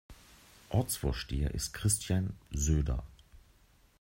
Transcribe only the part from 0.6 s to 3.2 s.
Ortsvorsteher ist Christian Söder.